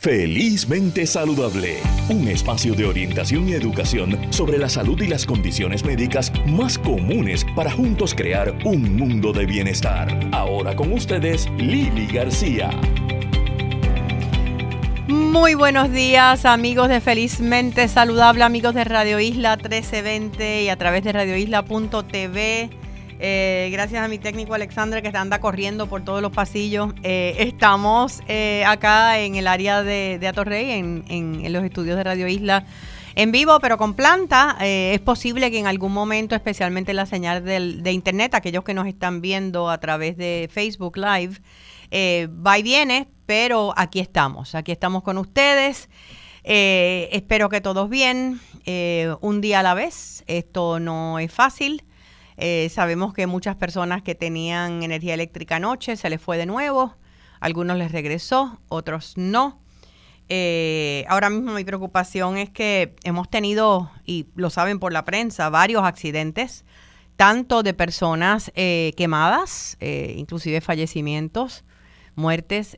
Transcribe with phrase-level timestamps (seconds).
[0.00, 6.32] Felizmente Saludable, un espacio de orientación y educación sobre la salud y las condiciones médicas
[6.46, 10.08] más comunes para juntos crear un mundo de bienestar.
[10.30, 12.70] Ahora con ustedes, Lili García.
[15.08, 21.02] Muy buenos días amigos de Felizmente Saludable, amigos de Radio Isla 1320 y a través
[21.02, 22.77] de radioisla.tv.
[23.20, 26.92] Eh, gracias a mi técnico Alexandre que anda corriendo por todos los pasillos.
[27.02, 32.28] Eh, estamos eh, acá en el área de, de Atorrey, en, los estudios de Radio
[32.28, 32.64] Isla,
[33.16, 34.56] en vivo, pero con planta.
[34.60, 39.20] es posible que en algún momento, especialmente la señal de internet, aquellos que nos están
[39.20, 41.40] viendo a través de Facebook Live,
[42.28, 45.88] va y viene, pero aquí estamos, aquí estamos con ustedes.
[46.44, 48.40] espero que todos bien,
[49.20, 50.22] un día a la vez.
[50.28, 51.82] Esto no es fácil.
[52.40, 56.94] Eh, sabemos que muchas personas que tenían energía eléctrica anoche se les fue de nuevo,
[57.40, 59.60] algunos les regresó, otros no.
[60.28, 65.50] Eh, ahora mismo mi preocupación es que hemos tenido, y lo saben por la prensa,
[65.50, 66.64] varios accidentes,
[67.16, 71.64] tanto de personas eh, quemadas, inclusive fallecimientos,
[72.14, 72.76] muertes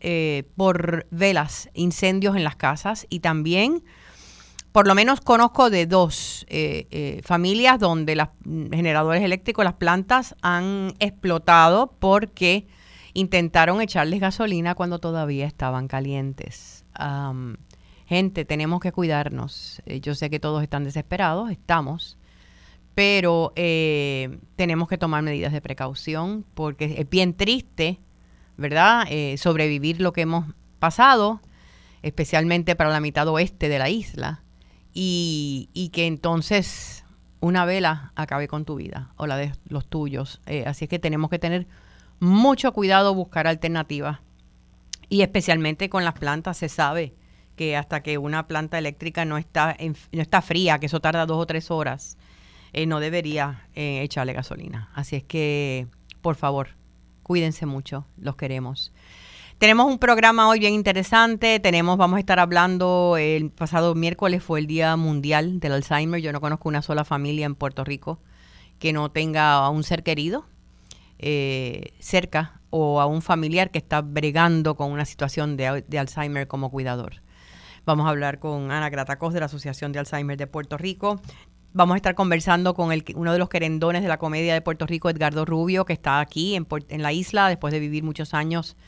[0.56, 3.82] por velas, incendios en las casas y también
[4.72, 10.36] por lo menos conozco de dos eh, eh, familias donde los generadores eléctricos, las plantas
[10.42, 12.66] han explotado porque
[13.12, 16.84] intentaron echarles gasolina cuando todavía estaban calientes.
[18.06, 19.82] gente, tenemos que cuidarnos.
[19.86, 22.16] Eh, yo sé que todos están desesperados, estamos,
[22.94, 23.52] pero
[24.56, 27.98] tenemos que tomar medidas de precaución porque es bien triste,
[28.56, 29.06] ¿verdad?
[29.36, 30.44] sobrevivir lo que hemos
[30.78, 31.40] pasado,
[32.02, 34.42] especialmente para la mitad oeste de la isla
[34.92, 37.04] y, que entonces
[37.40, 40.40] una vela acabe con tu vida o la de los tuyos.
[40.46, 41.66] Eh, así es que tenemos que tener
[42.18, 44.18] mucho cuidado, buscar alternativas.
[45.08, 47.14] Y especialmente con las plantas se sabe
[47.56, 49.76] que hasta que una planta eléctrica no está,
[50.12, 52.16] no está fría, que eso tarda dos o tres horas,
[52.72, 54.90] eh, no debería eh, echarle gasolina.
[54.94, 55.88] Así es que,
[56.22, 56.68] por favor,
[57.22, 58.92] cuídense mucho, los queremos.
[59.60, 61.60] Tenemos un programa hoy bien interesante.
[61.60, 66.22] Tenemos, vamos a estar hablando, el pasado miércoles fue el Día Mundial del Alzheimer.
[66.22, 68.22] Yo no conozco una sola familia en Puerto Rico
[68.78, 70.46] que no tenga a un ser querido
[71.18, 76.70] eh, cerca o a un familiar que está bregando con una situación de, Alzheimer como
[76.70, 77.16] cuidador.
[77.84, 81.20] Vamos a hablar con Ana Gratacos de la Asociación de Alzheimer de Puerto Rico.
[81.74, 84.86] Vamos a estar conversando con el, uno de los querendones de la comedia de Puerto
[84.86, 88.78] Rico, Edgardo Rubio, que está aquí en, en la isla después de vivir muchos años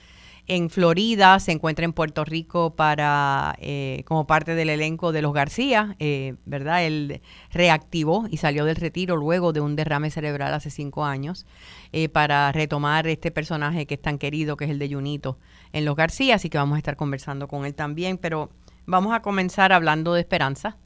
[0.48, 5.32] en Florida, se encuentra en Puerto Rico para eh, como parte del elenco de los
[5.32, 6.84] García, eh, ¿verdad?
[6.84, 11.46] Él reactivó y salió del retiro luego de un derrame cerebral hace cinco años
[11.92, 15.38] eh, para retomar este personaje que es tan querido, que es el de Junito
[15.72, 18.50] en los García, así que vamos a estar conversando con él también, pero
[18.84, 20.76] vamos a comenzar hablando de esperanza.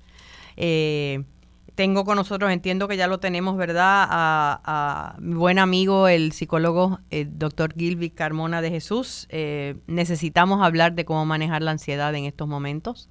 [0.56, 1.25] Eh,
[1.76, 4.09] tengo con nosotros, entiendo que ya lo tenemos, ¿verdad?
[4.10, 9.28] A, mi buen amigo, el psicólogo el doctor Gilby Carmona de Jesús.
[9.31, 13.10] Eh, necesitamos hablar de cómo manejar la ansiedad en estos momentos.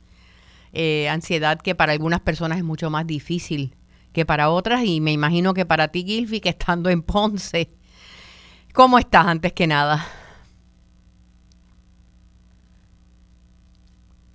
[0.74, 3.76] Eh, ansiedad que para algunas personas es mucho más difícil
[4.12, 7.70] que para otras y me imagino que para ti, Gilby, que estando en Ponce,
[8.74, 10.06] ¿cómo estás antes que nada?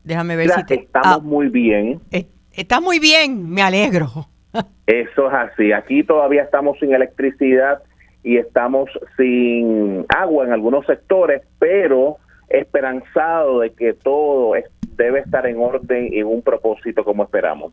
[0.05, 0.75] Déjame ver si te...
[0.75, 2.01] Estamos ah, muy bien.
[2.53, 4.27] Está muy bien, me alegro.
[4.87, 5.73] Eso es así.
[5.73, 7.83] Aquí todavía estamos sin electricidad
[8.23, 12.19] y estamos sin agua en algunos sectores, pero
[12.49, 14.55] esperanzado de que todo
[14.97, 17.73] debe estar en orden y en un propósito como esperamos.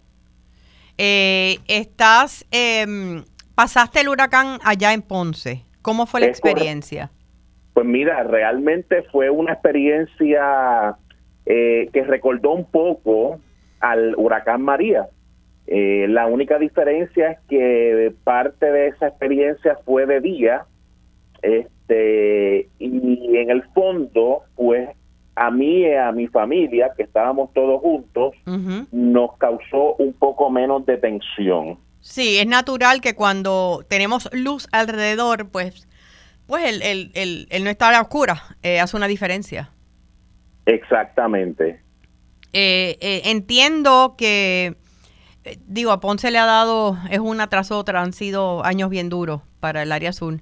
[0.98, 3.24] Eh, estás, em,
[3.56, 5.64] pasaste el huracán allá en Ponce.
[5.82, 7.12] ¿Cómo fue la experiencia?
[7.74, 10.96] Pues mira, realmente fue una experiencia
[11.46, 13.40] eh, que recordó un poco
[13.80, 15.08] al huracán María.
[15.68, 20.66] Eh, la única diferencia es que parte de esa experiencia fue de día,
[21.42, 24.90] este, y en el fondo, pues
[25.36, 28.34] a mí y a mi familia, que estábamos todos juntos,
[28.92, 31.78] nos causó un poco menos de tensión.
[32.00, 35.88] Sí, es natural que cuando tenemos luz alrededor, pues,
[36.48, 39.70] pues el, el, el, el no estar a oscura eh, hace una diferencia.
[40.66, 41.82] Exactamente.
[42.54, 44.78] Eh, eh, entiendo que,
[45.44, 49.10] eh, digo, a Ponce le ha dado, es una tras otra, han sido años bien
[49.10, 50.42] duros para el área azul.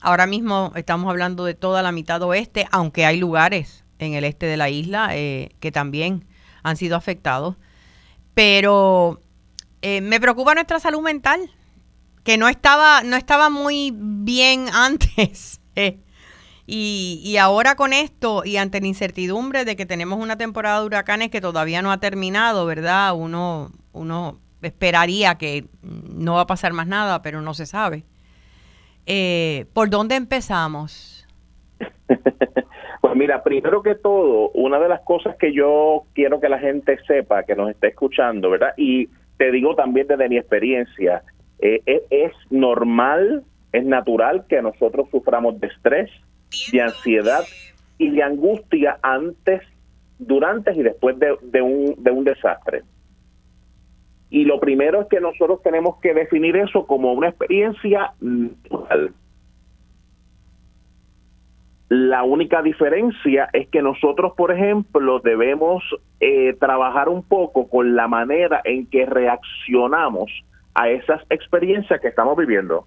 [0.00, 4.46] ahora mismo estamos hablando de toda la mitad oeste, aunque hay lugares en el este
[4.46, 6.26] de la isla que también
[6.62, 7.56] han sido afectados.
[8.34, 9.20] Pero
[9.82, 11.50] me preocupa nuestra salud mental,
[12.24, 15.60] que no estaba, no estaba muy bien antes.
[16.70, 20.86] Y, y ahora con esto y ante la incertidumbre de que tenemos una temporada de
[20.86, 23.14] huracanes que todavía no ha terminado, ¿verdad?
[23.16, 28.04] Uno, uno esperaría que no va a pasar más nada, pero no se sabe.
[29.06, 31.26] Eh, ¿Por dónde empezamos?
[33.00, 36.98] pues mira, primero que todo, una de las cosas que yo quiero que la gente
[37.06, 38.74] sepa, que nos esté escuchando, ¿verdad?
[38.76, 41.22] Y te digo también desde mi experiencia,
[41.60, 46.10] eh, es, es normal, es natural que nosotros suframos de estrés,
[46.72, 47.44] de ansiedad
[47.98, 49.62] y de angustia antes,
[50.18, 52.82] durante y después de, de, un, de un desastre.
[54.30, 59.12] Y lo primero es que nosotros tenemos que definir eso como una experiencia natural.
[61.88, 65.82] La única diferencia es que nosotros, por ejemplo, debemos
[66.20, 70.30] eh, trabajar un poco con la manera en que reaccionamos
[70.74, 72.86] a esas experiencias que estamos viviendo.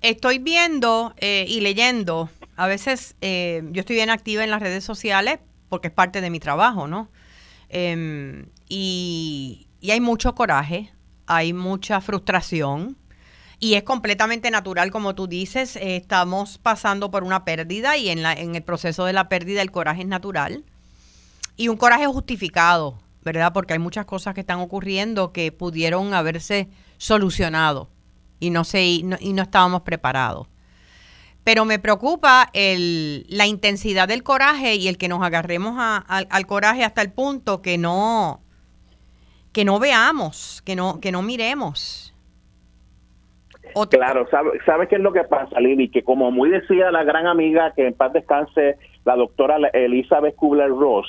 [0.00, 4.82] Estoy viendo eh, y leyendo, a veces eh, yo estoy bien activa en las redes
[4.82, 5.38] sociales
[5.68, 7.08] porque es parte de mi trabajo, ¿no?
[7.68, 10.92] Em, y, hay mucho coraje,
[11.26, 12.96] hay mucha frustración
[13.60, 18.24] y es completamente natural, como tú dices, eh, estamos pasando por una pérdida y en,
[18.24, 20.64] la, en el proceso de la pérdida el coraje es natural
[21.56, 23.52] y un coraje justificado, ¿verdad?
[23.52, 27.88] Porque hay muchas cosas que están ocurriendo que pudieron haberse solucionado
[28.40, 30.48] y no, sé, y no, y no estábamos preparados.
[31.44, 36.18] Pero me preocupa el, la intensidad del coraje y el que nos agarremos a, a,
[36.18, 38.40] al coraje hasta el punto que no,
[39.52, 42.14] que no veamos, que no, que no miremos.
[43.90, 45.88] Claro, ¿sabe, ¿sabe qué es lo que pasa, Lili?
[45.90, 51.06] Que como muy decía la gran amiga que en paz descanse, la doctora Elizabeth Kubler-Ross,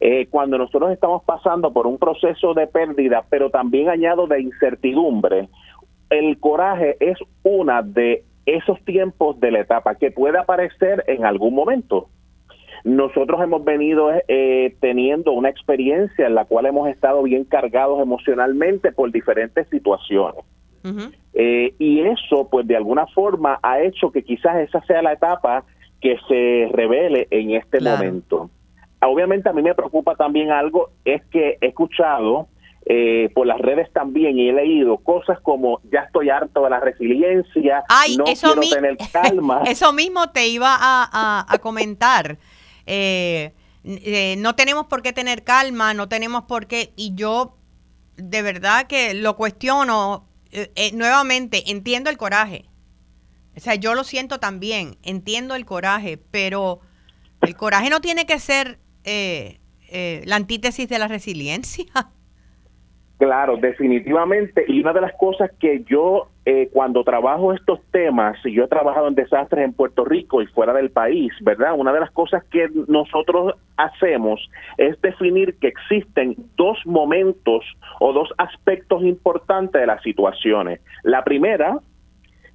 [0.00, 5.48] eh, cuando nosotros estamos pasando por un proceso de pérdida, pero también añado de incertidumbre,
[6.10, 8.24] el coraje es una de
[8.56, 12.08] esos tiempos de la etapa que puede aparecer en algún momento.
[12.84, 18.92] Nosotros hemos venido eh, teniendo una experiencia en la cual hemos estado bien cargados emocionalmente
[18.92, 20.44] por diferentes situaciones.
[20.84, 21.12] Uh -huh.
[21.34, 25.64] eh, y eso, pues de alguna forma, ha hecho que quizás esa sea la etapa
[26.00, 27.98] que se revele en este claro.
[27.98, 28.50] momento.
[29.02, 32.48] Obviamente a mí me preocupa también algo, es que he escuchado
[32.90, 36.80] eh, por las redes también y he leído cosas como ya estoy harto de la
[36.80, 39.62] resiliencia, Ay, no eso quiero tener calma.
[39.66, 42.38] eso mismo te iba a, a, a comentar.
[42.86, 43.52] Eh,
[43.84, 47.56] eh, no tenemos por qué tener calma, no tenemos por qué, y yo
[48.16, 52.64] de verdad que lo cuestiono eh, eh, nuevamente, entiendo el coraje,
[53.56, 56.80] o sea, yo lo siento también, entiendo el coraje, pero
[57.42, 59.60] el coraje no tiene que ser eh,
[60.24, 61.86] la antítesis de la resiliencia.
[63.18, 64.64] Claro, definitivamente.
[64.68, 68.68] Y una de las cosas que yo, eh, cuando trabajo estos temas, y yo he
[68.68, 71.74] trabajado en desastres en Puerto Rico y fuera del país, ¿verdad?
[71.76, 77.64] Una de las cosas que nosotros hacemos es definir que existen dos momentos
[77.98, 80.80] o dos aspectos importantes de las situaciones.
[81.02, 81.80] La primera,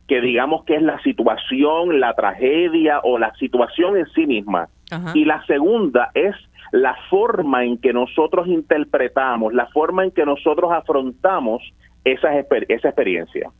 [0.07, 4.69] que digamos que es la situación, la tragedia o la situación en sí misma.
[4.91, 5.11] Ajá.
[5.13, 6.35] Y la segunda es
[6.73, 11.61] la forma en que nosotros interpretamos, la forma en que nosotros afrontamos
[12.03, 13.51] esa, esa experiencia.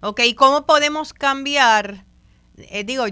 [0.00, 2.04] Ok, ¿cómo podemos cambiar?
[2.70, 3.04] Eh, digo,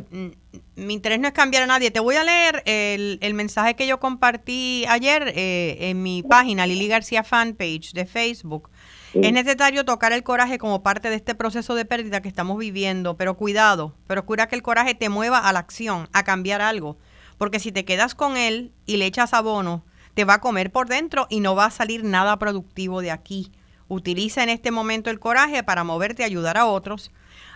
[0.77, 1.91] mi interés no es cambiar a nadie.
[1.91, 6.65] Te voy a leer el, el mensaje que yo compartí ayer eh, en mi página,
[6.65, 8.71] Lili García Fanpage de Facebook.
[9.13, 9.19] Sí.
[9.21, 13.17] Es necesario tocar el coraje como parte de este proceso de pérdida que estamos viviendo,
[13.17, 16.99] pero cuidado, procura que el coraje te mueva a la acción, a cambiar algo
[17.41, 19.83] porque si te quedas con él y le echas abono,
[20.13, 23.51] te va a comer por dentro y no va a salir nada productivo de aquí.
[23.89, 27.11] Utiliza en este momento el coraje para moverte a ayudar a otros,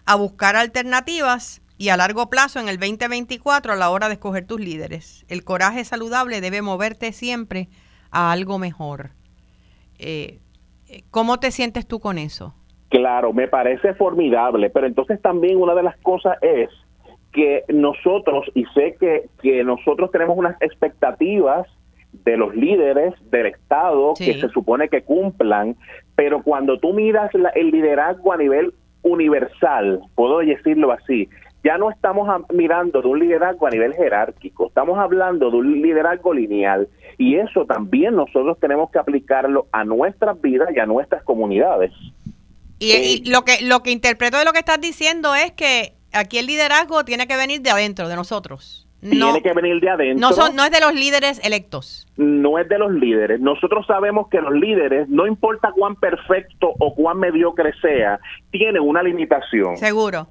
[0.07, 4.47] a buscar alternativas y a largo plazo en el 2024 a la hora de escoger
[4.47, 5.27] tus líderes.
[5.29, 7.69] El coraje saludable debe moverte siempre
[8.11, 9.11] a algo mejor.
[9.99, 10.41] Eh,
[11.11, 12.55] ¿Cómo te sientes tú con eso?
[12.89, 16.71] Claro, me parece formidable, pero entonces también una de las cosas es
[17.35, 21.67] que nosotros, y sé que, que nosotros tenemos unas expectativas
[22.25, 24.27] de los líderes del Estado sí.
[24.27, 25.77] que se supone que cumplan,
[26.15, 28.73] pero cuando tú miras la, el liderazgo a nivel
[29.03, 31.29] universal, puedo decirlo así,
[31.65, 35.83] ya no estamos a, mirando de un liderazgo a nivel jerárquico, estamos hablando de un
[35.83, 36.89] liderazgo lineal
[37.19, 41.91] y eso también nosotros tenemos que aplicarlo a nuestras vidas y a nuestras comunidades.
[42.79, 45.95] Y, eh, y lo que lo que interpreto de lo que estás diciendo es que
[46.15, 48.87] aquí el liderazgo tiene que venir de adentro, de nosotros.
[49.03, 50.29] No, tiene que venir de adentro.
[50.29, 52.07] No, son, no es de los líderes electos.
[52.17, 53.39] No es de los líderes.
[53.39, 58.19] Nosotros sabemos que los líderes, no importa cuán perfecto o cuán mediocre sea,
[58.51, 59.77] tienen una limitación.
[59.77, 60.29] Seguro.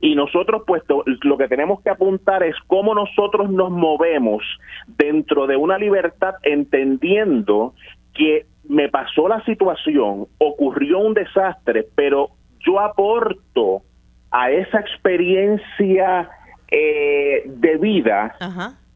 [0.00, 0.82] Y nosotros, pues,
[1.22, 4.42] lo que tenemos que apuntar es cómo nosotros nos movemos
[4.86, 7.74] dentro de una libertad, entendiendo
[8.14, 13.82] que me pasó la situación, ocurrió un desastre, pero yo aporto
[14.30, 16.30] a esa experiencia
[16.70, 18.36] eh, de vida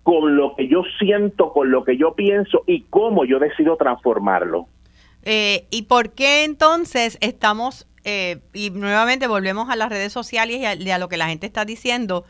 [0.03, 4.67] con lo que yo siento, con lo que yo pienso y cómo yo decido transformarlo.
[5.23, 10.91] Eh, ¿Y por qué entonces estamos, eh, y nuevamente volvemos a las redes sociales y
[10.91, 12.25] a, lo que la gente está diciendo,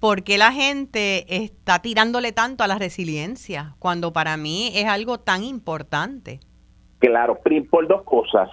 [0.00, 5.18] ¿por qué la gente está tirándole tanto a la resiliencia cuando para mí es algo
[5.20, 6.40] tan importante?
[6.98, 7.40] Claro,
[7.70, 8.48] por dos cosas.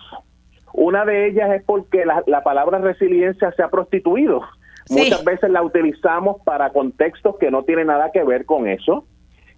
[0.74, 4.42] Una de ellas es porque la, palabra resiliencia se ha prostituido.
[4.90, 9.06] Muchas veces la utilizamos para contextos que no tienen nada que ver con eso.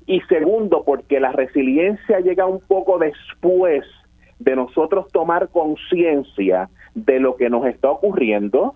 [0.05, 3.85] Y segundo, porque la resiliencia llega un poco después
[4.39, 8.75] de nosotros tomar conciencia de lo que nos está ocurriendo,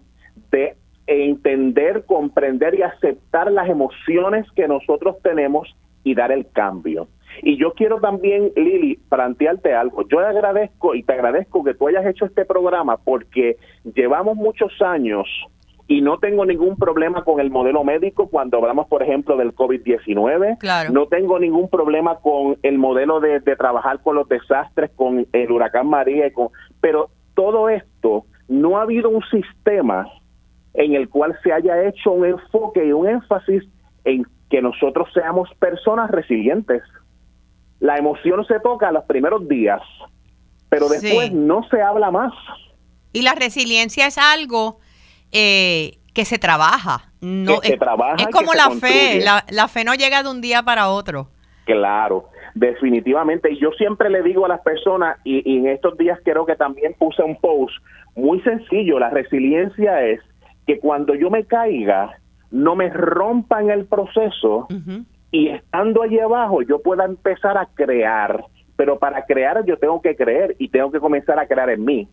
[0.51, 0.75] de
[1.08, 7.08] entender, comprender y aceptar las emociones que nosotros tenemos y dar el cambio.
[7.42, 10.08] Y yo quiero también, Lili, plantearte algo.
[10.08, 15.27] Yo agradezco y te agradezco que tú hayas hecho este programa porque llevamos muchos años
[15.88, 20.58] y no tengo ningún problema con el modelo médico cuando hablamos, por ejemplo, del COVID-19.
[20.58, 20.92] Claro.
[20.92, 25.88] No tengo ningún problema con el modelo de, trabajar con los desastres, con el huracán
[25.88, 26.50] María, con,
[26.82, 30.08] pero todo esto, no ha habido un sistema
[30.74, 33.63] en el cual se haya hecho un enfoque y un énfasis
[34.04, 36.82] en que nosotros seamos personas resilientes.
[37.79, 39.82] La emoción se toca los primeros días,
[40.70, 42.34] pero después no se habla más.
[43.13, 44.79] Y la resiliencia es algo
[45.32, 47.12] eh, que se trabaja.
[47.22, 50.89] No, se trabaja es como la fe, la, fe no llega de un día para
[50.89, 51.29] otro.
[51.65, 53.51] Claro, definitivamente.
[53.51, 56.94] Y yo siempre le digo a las personas, y, en estos días creo que también
[56.94, 57.74] puse un post
[58.15, 60.22] muy sencillo, la resiliencia es
[60.65, 62.17] que cuando yo me caiga,
[62.51, 64.67] no me rompa en el proceso
[65.36, 68.46] y estando allí abajo yo pueda empezar a crear.
[68.77, 72.08] Pero para crear yo tengo que creer y tengo que comenzar a crear en mí.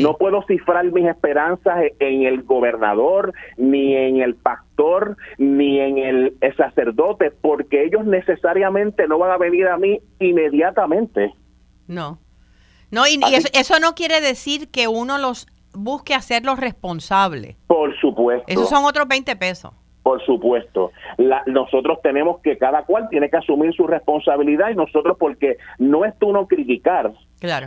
[0.00, 6.38] No puedo cifrar mis esperanzas en el gobernador, ni en el pastor, ni en el,
[6.56, 11.34] sacerdote, porque ellos necesariamente no van a venir a mí inmediatamente.
[11.88, 12.20] No.
[12.90, 13.20] No, y,
[13.52, 17.56] eso, no quiere decir que uno los busque hacerlos responsables.
[17.66, 18.44] Por supuesto.
[18.46, 19.72] Esos son otros 20 pesos.
[20.02, 20.90] Por supuesto.
[21.46, 26.18] nosotros tenemos que, cada cual tiene que asumir su responsabilidad y nosotros porque no es
[26.18, 27.12] tú no criticar,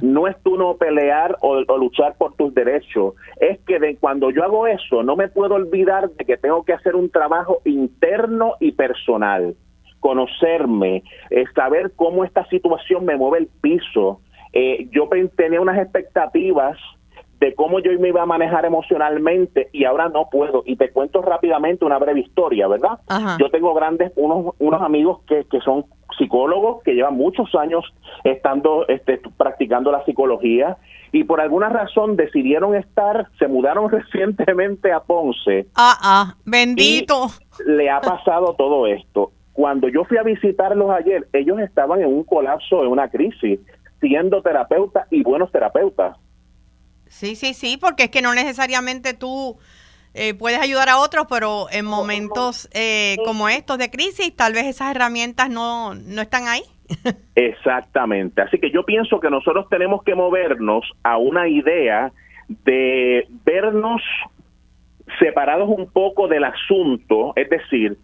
[0.02, 4.44] no es tú no pelear o, luchar por tus derechos, es que de, cuando yo
[4.44, 8.74] hago eso no me puedo olvidar de que tengo que hacer un trabajo interno y
[8.74, 9.56] personal,
[10.02, 14.20] conocerme, eh, saber cómo esta situación me mueve el piso.
[14.52, 16.78] Eh, yo tenía unas expectativas
[17.40, 20.64] de cómo yo me iba a manejar emocionalmente y ahora no puedo.
[20.66, 23.00] Y te cuento rápidamente una breve historia, ¿verdad?
[23.40, 25.86] Yo tengo grandes, unos, unos amigos que, que son
[26.18, 27.84] psicólogos, que llevan muchos años
[28.24, 30.78] estando, este, practicando la psicología
[31.12, 35.68] y por alguna razón decidieron estar, se mudaron recientemente a Ponce.
[35.76, 37.28] Ah, ah, bendito.
[37.66, 39.32] le ha pasado todo esto.
[39.54, 43.60] Cuando yo fui a visitarlos ayer, ellos estaban en un colapso, en una crisis,
[44.02, 46.18] siendo terapeutas y buenos terapeutas.
[47.16, 49.58] Sí, sí, sí, porque es que no necesariamente tú
[50.14, 54.66] eh, puedes ayudar a otros, pero en momentos eh, como estos de crisis, tal vez
[54.66, 56.64] esas herramientas no, no están ahí.
[57.36, 58.42] Exactamente.
[58.42, 62.12] Así que yo pienso que nosotros tenemos que movernos a una idea
[62.50, 64.02] de vernos
[65.18, 67.98] separados un poco del asunto, es decir,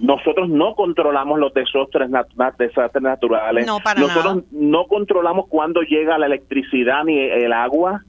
[0.00, 2.08] nosotros no controlamos los desastres,
[2.56, 8.02] desastres naturales, nosotros no controlamos cuándo llega la electricidad ni el agua,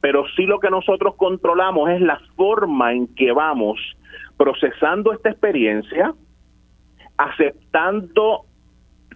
[0.00, 3.78] pero sí lo que nosotros controlamos es la forma en que vamos
[4.36, 6.14] procesando esta experiencia,
[7.16, 8.46] aceptando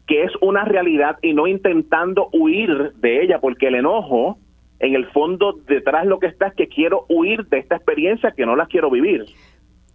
[0.07, 4.39] que es una realidad y no intentando huir de ella, porque el enojo,
[4.81, 8.45] en el fondo, detrás lo que está es que quiero huir de esta experiencia que
[8.45, 9.25] no la quiero vivir.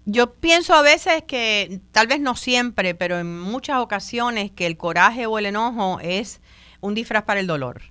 [0.06, 4.78] Yo pienso a veces que, tal vez no siempre, pero en muchas ocasiones, que el
[4.78, 6.42] coraje o el enojo es
[6.82, 7.82] un disfraz para el dolor.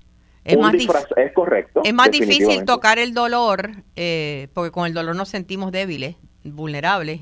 [0.48, 1.82] Es más, es correcto.
[1.84, 7.20] Es más difícil tocar el dolor, eh, porque con el dolor nos sentimos débiles, vulnerables,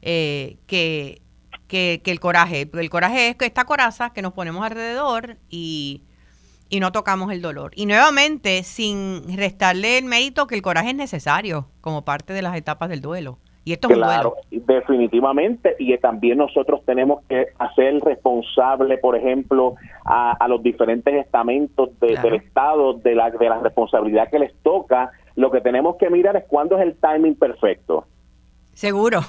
[0.00, 1.20] eh, que,
[1.68, 2.70] que, el coraje.
[2.72, 6.02] El coraje es que esta coraza que nos ponemos alrededor y,
[6.70, 7.72] y no tocamos el dolor.
[7.74, 12.56] Y nuevamente, sin restarle el mérito que el coraje es necesario como parte de las
[12.56, 13.38] etapas del duelo.
[13.64, 20.62] Y esto claro, definitivamente, y también nosotros tenemos que hacer responsable, por ejemplo, a, los
[20.62, 25.12] diferentes estamentos del Estado de la, de la responsabilidad que les toca.
[25.36, 28.04] Lo que tenemos que mirar es cuándo es el timing perfecto.
[28.74, 29.20] Seguro.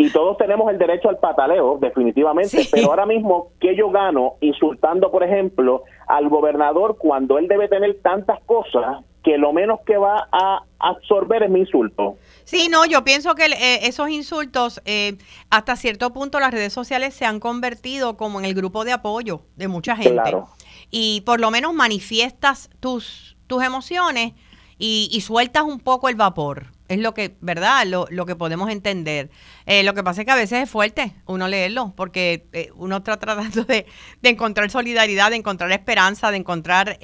[0.00, 5.10] Y todos tenemos el derecho al pataleo, definitivamente, pero ahora mismo, ¿qué yo gano insultando,
[5.10, 10.28] por ejemplo, al gobernador cuando él debe tener tantas cosas que lo menos que va
[10.30, 12.16] a absorber es mi insulto?
[12.48, 15.18] Sí, no, yo pienso que eh, esos insultos, eh,
[15.50, 19.42] hasta cierto punto las redes sociales se han convertido como en el grupo de apoyo
[19.56, 20.12] de mucha gente.
[20.12, 20.48] Claro.
[20.90, 24.32] Y por lo menos manifiestas tus, tus emociones
[24.78, 26.72] y, y sueltas un poco el vapor.
[26.88, 27.86] Es lo que, ¿verdad?
[27.86, 29.28] Lo, lo que podemos entender.
[29.66, 32.96] Eh, lo que pasa es que a veces es fuerte uno leerlo, porque eh, uno
[32.96, 33.84] está tratando de,
[34.22, 36.98] encontrar solidaridad, de encontrar esperanza, de encontrar...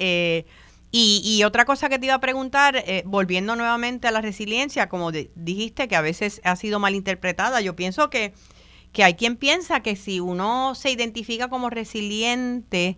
[0.97, 2.75] Eh, y, otra cosa que te iba a preguntar,
[3.05, 8.09] volviendo nuevamente a la resiliencia, como dijiste, que a veces ha sido malinterpretada, yo pienso
[8.09, 8.33] que,
[8.93, 12.97] que hay quien piensa que si uno se identifica como resiliente,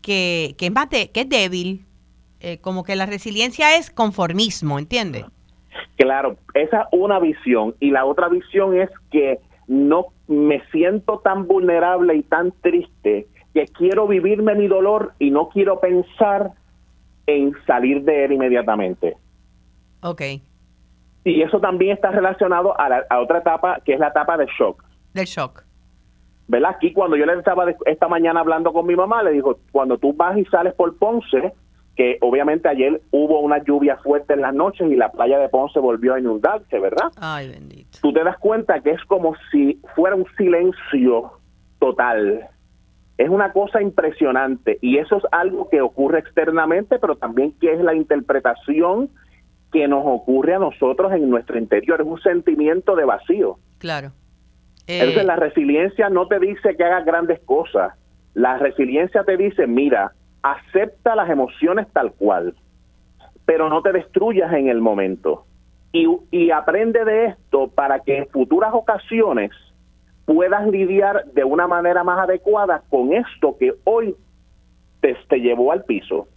[0.00, 1.84] que, que, es, que es débil,
[2.60, 5.24] como que la resiliencia es conformismo, ¿entiendes?
[5.96, 7.74] Claro, esa es una visión.
[7.80, 13.66] Y la otra visión es que no me siento tan vulnerable y tan triste que
[13.66, 16.52] quiero vivirme mi dolor y no quiero pensar
[17.26, 19.16] en salir de él inmediatamente.
[20.02, 20.22] Ok.
[21.24, 24.48] Y eso también está relacionado a, la, a otra etapa, que es la etapa del
[24.58, 24.84] shock.
[25.14, 25.64] Del shock.
[26.46, 26.72] ¿Verdad?
[26.76, 30.12] Aquí cuando yo le estaba esta mañana hablando con mi mamá, le dijo, cuando tú
[30.12, 31.54] vas y sales por Ponce,
[31.96, 35.78] que obviamente ayer hubo una lluvia fuerte en las noches y la playa de Ponce
[35.78, 37.10] volvió a inundarse, ¿verdad?
[37.16, 37.98] Ay, bendito.
[38.02, 41.32] Tú te das cuenta que es como si fuera un silencio
[41.78, 42.48] total.
[43.16, 47.80] Es una cosa impresionante y eso es algo que ocurre externamente, pero también que es
[47.80, 49.10] la interpretación
[49.72, 52.00] que nos ocurre a nosotros en nuestro interior.
[52.00, 53.58] Es un sentimiento de vacío.
[53.78, 54.12] Claro.
[54.86, 57.94] Entonces eh, la resiliencia no te dice que hagas grandes cosas.
[58.34, 62.54] La resiliencia te dice, mira, acepta las emociones tal cual,
[63.46, 65.46] pero no te destruyas en el momento.
[65.92, 69.52] Y, aprende de esto para que en futuras ocasiones
[70.24, 74.14] puedas lidiar de una manera más adecuada con esto que hoy
[75.00, 76.28] te, te llevó al piso.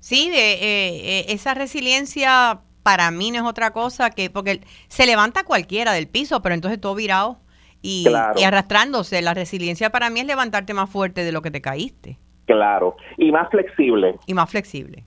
[0.00, 5.06] Sí, de, eh, eh, esa resiliencia para mí no es otra cosa que, porque se
[5.06, 7.38] levanta cualquiera del piso, pero entonces todo virado
[7.82, 9.22] y, y arrastrándose.
[9.22, 12.18] La resiliencia para mí es levantarte más fuerte de lo que te caíste.
[12.46, 14.16] Claro, y más flexible.
[14.26, 15.04] Y más flexible.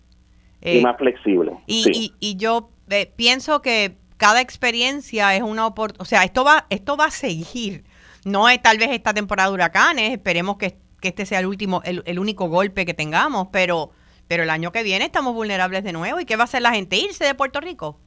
[0.62, 1.54] y eh, más flexible.
[1.68, 6.66] Y, y, yo eh, pienso que cada experiencia es una oportunidad, o sea, esto va,
[6.70, 7.86] esto va a seguir.
[8.26, 12.20] No es tal vez esta temporada de huracanes, esperemos que, este sea el último, el,
[12.20, 13.92] único golpe que tengamos, pero,
[14.28, 16.20] pero el año que viene estamos vulnerables de nuevo.
[16.20, 16.98] ¿Y qué va a hacer la gente?
[16.98, 18.00] Irse de Puerto Rico.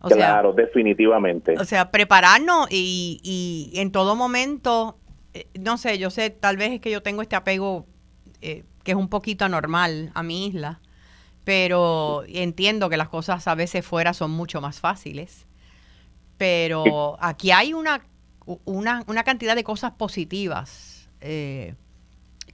[0.00, 1.54] claro, definitivamente.
[1.58, 4.98] O sea, prepararnos y, y en todo momento,
[5.34, 7.86] eh, no sé, yo sé, tal vez es que yo tengo este apego
[8.42, 10.80] eh, que es un poquito anormal a mi isla,
[11.44, 15.46] pero entiendo que las cosas a veces fuera son mucho más fáciles.
[16.36, 18.04] Pero aquí hay una,
[18.64, 21.74] una, una cantidad de cosas positivas eh,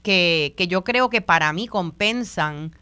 [0.03, 2.73] que, que yo creo que para mí compensan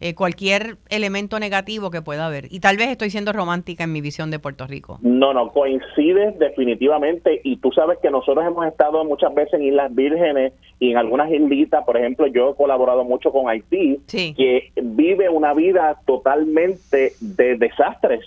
[0.00, 2.46] eh, cualquier elemento negativo que pueda haber.
[2.52, 5.00] Y tal vez estoy siendo romántica en mi visión de Puerto Rico.
[5.02, 7.40] No, no, coincide definitivamente.
[7.42, 11.32] Y tú sabes que nosotros hemos estado muchas veces en Islas Vírgenes y en algunas
[11.32, 17.56] islitas, por ejemplo, yo he colaborado mucho con Haití, que vive una vida totalmente de
[17.56, 18.24] desastres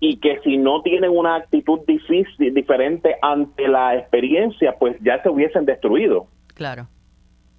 [0.00, 5.28] y que si no tienen una actitud difícil, diferente ante la experiencia, pues ya se
[5.28, 6.26] hubiesen destruido.
[6.54, 6.88] Claro.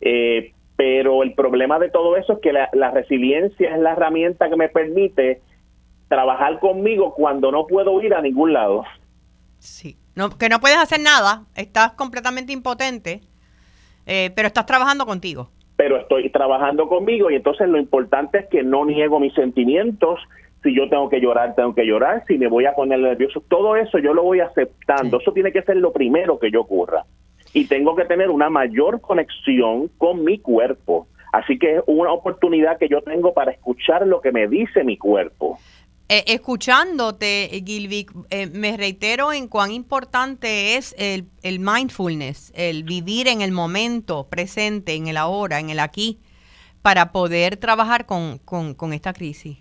[0.01, 4.55] Eh, pero el problema de todo eso es que la, resiliencia es la herramienta que
[4.55, 5.39] me permite
[6.07, 8.83] trabajar conmigo cuando no puedo ir a ningún lado.
[9.59, 13.21] Sí, no, que no puedes hacer nada, estás completamente impotente,
[14.07, 15.51] eh, pero estás trabajando contigo.
[15.75, 20.19] Pero estoy trabajando conmigo y entonces lo importante es que no niego mis sentimientos.
[20.63, 22.23] Si yo tengo que llorar, tengo que llorar.
[22.27, 25.19] Si me voy a poner nervioso, todo eso yo lo voy aceptando.
[25.19, 27.05] Eso tiene que ser lo primero que yo ocurra
[27.53, 31.07] y tengo que tener una mayor conexión con mi cuerpo.
[31.33, 34.97] Así que es una oportunidad que yo tengo para escuchar lo que me dice mi
[34.97, 35.57] cuerpo.
[36.09, 43.29] Eh, escuchándote, Gilvic, eh, me reitero en cuán importante es el, el, mindfulness, el vivir
[43.29, 46.19] en el momento presente, en el ahora, en el aquí,
[46.81, 49.59] para poder trabajar con, con, con esta crisis.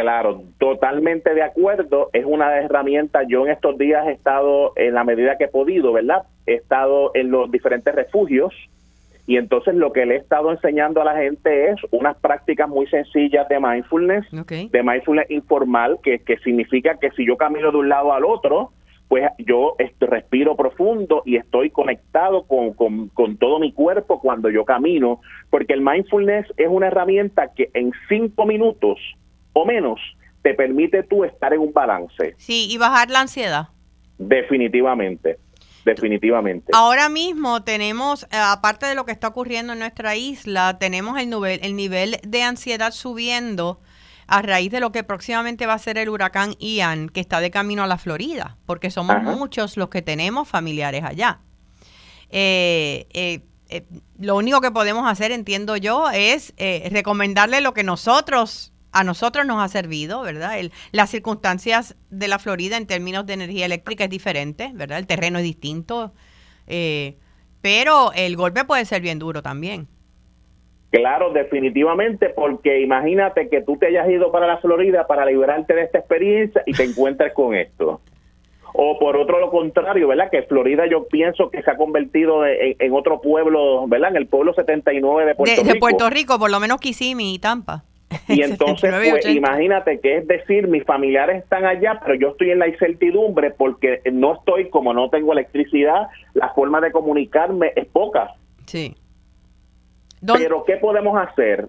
[0.00, 2.10] Claro, totalmente de acuerdo.
[2.12, 3.22] Es una herramienta.
[3.26, 6.24] Yo en estos días he estado, en la medida que he podido, ¿verdad?
[6.44, 8.52] He estado en los diferentes refugios
[9.26, 12.86] y entonces lo que le he estado enseñando a la gente es unas prácticas muy
[12.88, 17.88] sencillas de mindfulness, de mindfulness informal, que, que significa que si yo camino de un
[17.88, 18.72] lado al otro,
[19.08, 24.66] pues yo respiro profundo y estoy conectado con, con, con, todo mi cuerpo cuando yo
[24.66, 29.00] camino, porque el mindfulness es una herramienta que en cinco minutos
[29.56, 30.00] o menos
[30.42, 32.34] te permite tú estar en un balance.
[32.38, 33.68] Sí, y bajar la ansiedad.
[34.18, 35.38] Definitivamente,
[35.84, 36.72] definitivamente.
[36.74, 41.30] Ahora mismo tenemos, eh, aparte de lo que está ocurriendo en nuestra isla, tenemos el
[41.30, 43.80] nivel, el nivel de ansiedad subiendo
[44.26, 47.50] a raíz de lo que próximamente va a ser el huracán Ian, que está de
[47.50, 51.40] camino a la Florida, porque somos muchos los que tenemos familiares allá.
[52.30, 53.84] Eh, eh, eh,
[54.18, 56.54] lo único que podemos hacer, entiendo yo, es
[56.90, 60.54] recomendarle lo que nosotros, a nosotros nos ha servido, ¿verdad?
[60.92, 64.98] las circunstancias de la Florida en términos de energía eléctrica es diferente, ¿verdad?
[64.98, 66.12] El terreno es distinto,
[67.60, 69.88] pero el golpe puede ser bien duro también.
[70.90, 75.82] Claro, definitivamente, porque imagínate que tú te hayas ido para la Florida para liberarte de
[75.82, 78.00] esta experiencia y te encuentres con esto.
[78.72, 80.30] O por otro lo contrario, ¿verdad?
[80.30, 84.10] Que Florida yo pienso que se ha convertido en, otro pueblo, ¿verdad?
[84.10, 85.72] En el pueblo 79 de Puerto Rico.
[85.72, 87.84] De Puerto Rico, por lo menos Kissimmee y Tampa.
[88.28, 92.58] Y entonces, pues, imagínate que es decir, mis familiares están allá, pero yo estoy en
[92.58, 98.34] la incertidumbre porque no estoy, como no tengo electricidad, la forma de comunicarme es poca.
[98.66, 98.96] Sí.
[100.34, 101.68] Pero ¿qué podemos hacer?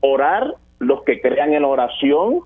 [0.00, 2.40] Orar los que crean en la oración,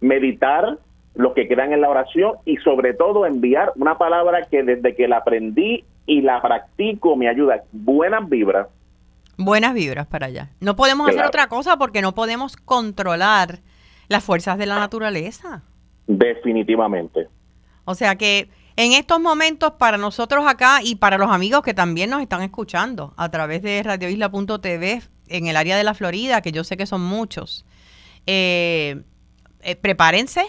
[0.00, 0.78] meditar
[1.14, 5.08] los que crean en la oración y sobre todo enviar una palabra que desde que
[5.08, 7.64] la aprendí y la practico me ayuda.
[7.72, 8.68] Buenas vibras.
[9.38, 10.50] Buenas vibras para allá.
[10.60, 13.60] No podemos hacer otra cosa porque no podemos controlar
[14.08, 15.62] las fuerzas de la naturaleza.
[16.08, 17.28] Definitivamente.
[17.84, 22.10] O sea que en estos momentos para nosotros acá y para los amigos que también
[22.10, 26.64] nos están escuchando a través de radioisla.tv en el área de la Florida, que yo
[26.64, 27.64] sé que son muchos,
[28.26, 29.02] eh,
[29.60, 30.46] eh, prepárense,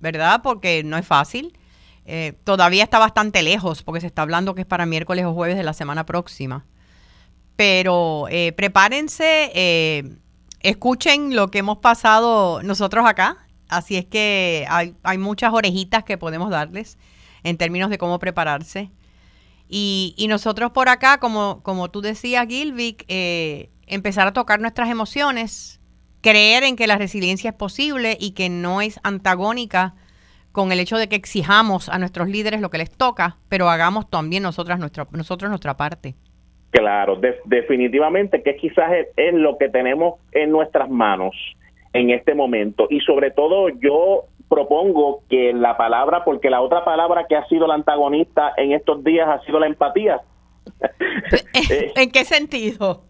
[0.00, 0.40] ¿verdad?
[0.42, 1.58] Porque no es fácil.
[2.06, 5.56] Eh, todavía está bastante lejos porque se está hablando que es para miércoles o jueves
[5.56, 6.64] de la semana próxima.
[7.60, 8.24] Pero
[8.56, 10.14] prepárense,
[10.60, 13.36] escuchen lo que hemos pasado nosotros acá.
[13.68, 16.96] Así es que hay, hay muchas orejitas que podemos darles
[17.42, 18.90] en términos de cómo prepararse.
[19.68, 24.88] Y, y nosotros por acá, como, como tú decías, Gilvic, eh, empezar a tocar nuestras
[24.88, 25.80] emociones,
[26.22, 29.94] creer en que la resiliencia es posible y que no es antagónica
[30.50, 34.10] con el hecho de que exijamos a nuestros líderes lo que les toca, pero hagamos
[34.10, 36.16] también nosotras nuestra, nosotros nuestra parte.
[36.70, 41.34] Claro, definitivamente que quizás es, lo que tenemos en nuestras manos
[41.92, 42.86] en este momento.
[42.90, 47.66] Y sobre todo yo propongo que la palabra, porque la otra palabra que ha sido
[47.66, 50.20] la antagonista en estos días ha sido la empatía.
[51.96, 53.02] ¿En qué sentido?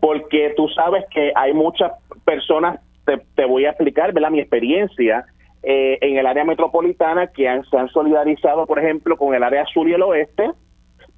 [0.00, 1.92] Porque tú sabes que hay muchas
[2.24, 2.80] personas,
[3.34, 4.30] te, voy a explicar, ¿verdad?
[4.30, 5.24] Mi experiencia
[5.64, 9.64] eh, en el área metropolitana que han, se han solidarizado, por ejemplo, con el área
[9.66, 10.50] sur y el oeste,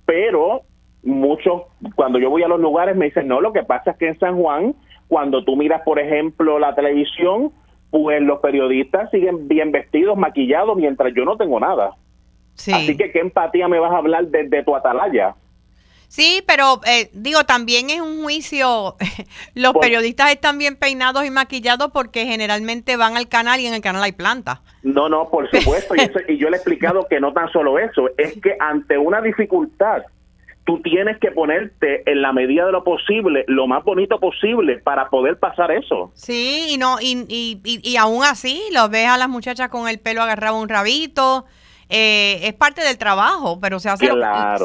[0.07, 0.63] pero
[1.03, 1.63] muchos,
[1.95, 4.19] cuando yo voy a los lugares, me dicen, no, lo que pasa es que en
[4.19, 4.75] San Juan,
[5.09, 7.53] cuando tú miras, por ejemplo, la televisión,
[7.91, 11.97] pues los periodistas siguen bien vestidos, maquillados, mientras yo no tengo nada.
[12.73, 15.35] Así que, ¿qué empatía me vas a hablar desde tu atalaya?
[16.09, 18.97] Sí, pero eh, digo, también es un juicio.
[19.55, 23.81] Los periodistas están bien peinados y maquillados porque generalmente van al canal y en el
[23.81, 24.61] canal hay planta.
[24.83, 25.95] No, no, por supuesto.
[25.97, 29.23] y, y yo le he explicado que no tan solo eso, es que ante una
[29.23, 30.03] dificultad
[30.65, 35.09] tú tienes que ponerte en la medida de lo posible, lo más bonito posible para
[35.09, 36.13] poder pasar eso.
[36.15, 39.99] Sí, y no y, y, y, aún así lo ves a las muchachas con el
[39.99, 41.47] pelo agarrado a un rabito.
[41.89, 44.17] Eh, es parte del trabajo, pero se hace, lo,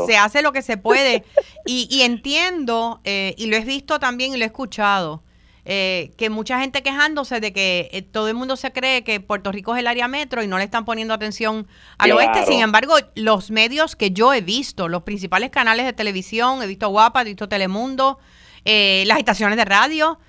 [0.06, 1.26] se hace lo que se puede.
[1.66, 5.24] y, y entiendo, eh, y lo he visto también y lo he escuchado,
[5.70, 9.52] eh, que mucha gente quejándose de que eh, todo el mundo se cree que Puerto
[9.52, 12.46] Rico es el área metro y no le están poniendo atención al oeste.
[12.46, 16.88] Sin embargo, los medios que yo he visto, los principales canales de televisión, he visto
[16.88, 18.18] Guapa, he visto Telemundo,
[18.64, 20.20] eh, las estaciones de radio,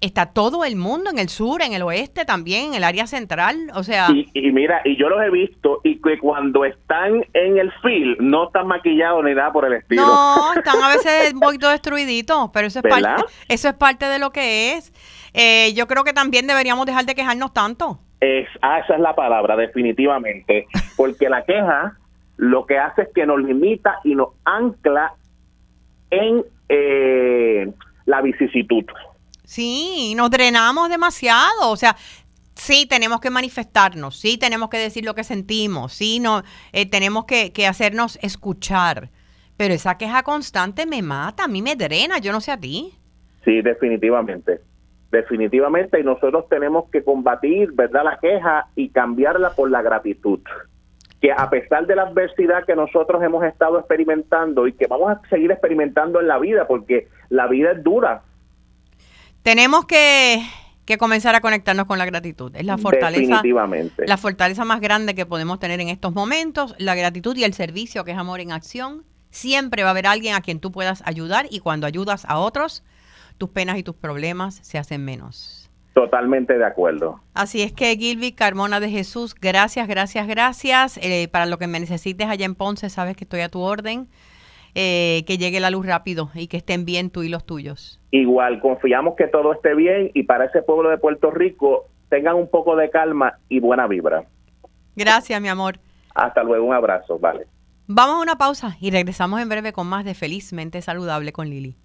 [0.00, 3.56] está todo el mundo en el sur, en el oeste también, en el área central,
[3.74, 4.08] o sea...
[4.10, 8.46] Y, mira, y yo los he visto y que cuando están en el film no
[8.46, 10.02] están maquillados ni nada por el estilo.
[10.02, 14.18] No, están a veces un poquito destruiditos, pero eso es, parte, eso es parte de
[14.18, 14.92] lo que es.
[15.34, 17.98] Eh, yo creo que también deberíamos dejar de quejarnos tanto.
[18.20, 21.96] Es, ah, esa es la palabra, definitivamente, porque la queja
[22.36, 25.12] lo que hace es que nos limita y nos ancla
[26.10, 27.70] en eh,
[28.06, 28.84] la vicisitud.
[29.50, 31.72] Sí, nos drenamos demasiado.
[31.72, 31.96] O sea,
[32.54, 37.24] sí tenemos que manifestarnos, sí tenemos que decir lo que sentimos, sí no, eh, tenemos
[37.24, 39.08] que, que, hacernos escuchar.
[39.56, 42.94] Pero esa queja constante me mata, a mí me drena, yo no sé a ti.
[43.44, 44.60] Sí, definitivamente.
[45.10, 50.38] Definitivamente, y nosotros tenemos que combatir, ¿verdad?, la queja y cambiarla por la gratitud.
[51.20, 55.20] Que a pesar de la adversidad que nosotros hemos estado experimentando y que vamos a
[55.28, 58.22] seguir experimentando en la vida, porque la vida es dura,
[59.42, 60.42] tenemos que
[60.90, 62.50] que comenzar a conectarnos con la gratitud.
[62.56, 64.08] Es la fortaleza, Definitivamente.
[64.08, 68.04] la fortaleza más grande que podemos tener en estos momentos, la gratitud y el servicio,
[68.04, 69.04] que es amor en acción.
[69.30, 72.82] Siempre va a haber alguien a quien tú puedas ayudar y cuando ayudas a otros,
[73.38, 75.70] tus penas y tus problemas se hacen menos.
[75.94, 77.20] Totalmente de acuerdo.
[77.34, 80.98] Así es que Gilby Carmona de Jesús, gracias, gracias, gracias.
[81.02, 84.08] Eh, para lo que me necesites allá en Ponce, sabes que estoy a tu orden.
[84.74, 88.00] Eh, que llegue la luz rápido y que estén bien tú y los tuyos.
[88.10, 92.48] Igual, confiamos que todo esté bien y para ese pueblo de Puerto Rico tengan un
[92.48, 94.24] poco de calma y buena vibra.
[94.96, 95.78] Gracias, mi amor.
[96.14, 97.46] Hasta luego, un abrazo, vale.
[97.86, 101.76] Vamos a una pausa y regresamos en breve con más de Felizmente Saludable con Lili.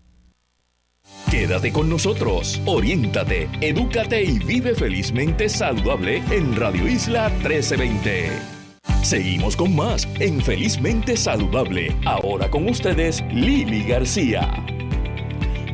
[1.29, 8.54] Quédate con nosotros, oriéntate, edúcate y vive felizmente saludable en Radio Isla 1320.
[9.03, 11.95] Seguimos con más en Felizmente Saludable.
[12.05, 14.49] Ahora con ustedes, Lili García.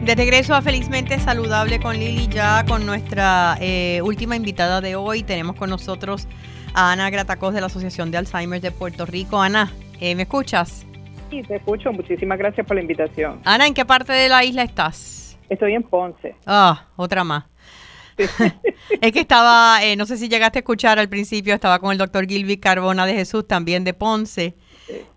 [0.03, 5.23] De regreso a Felizmente Saludable con Lili, ya con nuestra eh, última invitada de hoy.
[5.23, 6.27] Tenemos con nosotros
[6.73, 9.41] a Ana Gratacos de la Asociación de Alzheimer de Puerto Rico.
[9.41, 10.85] Ana, eh, ¿me escuchas?
[11.29, 11.93] Sí, te escucho.
[11.93, 13.39] Muchísimas gracias por la invitación.
[13.45, 15.37] Ana, ¿en qué parte de la isla estás?
[15.49, 16.35] Estoy en Ponce.
[16.45, 17.50] Ah, otra más.
[19.01, 21.97] es que estaba, eh, no sé si llegaste a escuchar al principio, estaba con el
[21.97, 24.55] doctor Gilby Carbona de Jesús, también de Ponce.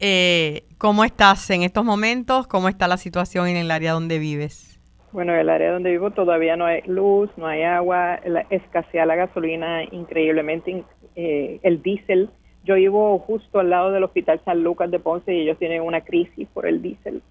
[0.01, 2.47] Eh, ¿Cómo estás en estos momentos?
[2.47, 4.79] ¿Cómo está la situación en el área donde vives?
[5.13, 9.07] Bueno, en el área donde vivo todavía no hay luz, no hay agua, la, escasea
[9.07, 12.31] la gasolina increíblemente, eh, el diésel.
[12.65, 16.01] Yo vivo justo al lado del Hospital San Lucas de Ponce y ellos tienen una
[16.01, 17.23] crisis por el diésel.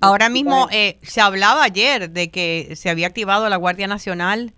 [0.00, 4.52] Ahora mismo eh, se hablaba ayer de que se había activado la Guardia Nacional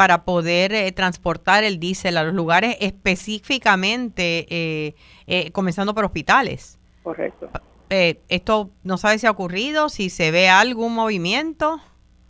[0.00, 4.94] para poder eh, transportar el diésel a los lugares específicamente, eh,
[5.26, 6.78] eh, comenzando por hospitales.
[7.02, 7.50] Correcto.
[7.90, 9.90] ¿Esto no sabe si ha ocurrido?
[9.90, 11.80] ¿Si se ve algún movimiento?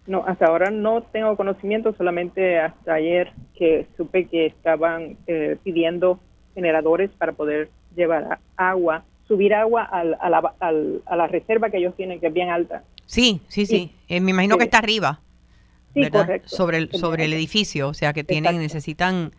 [0.09, 5.16] No, hasta ahora no tengo conocimiento, solamente hasta ayer que supe que estaban
[5.62, 6.18] pidiendo
[6.56, 11.76] generadores para poder llevar agua, subir agua al, a, la, al, a, la, reserva que
[11.76, 12.83] ellos tienen, que es bien alta.
[13.06, 13.92] Sí, sí, sí.
[14.09, 15.20] me imagino que está arriba.
[15.94, 16.48] Sí, correcto.
[16.48, 19.33] Sobre el, sobre el edificio, o sea que tienen necesitan